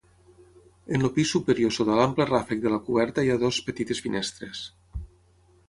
[0.95, 4.67] En el pis superior sota l'ample ràfec de la coberta hi ha dues petites finestres.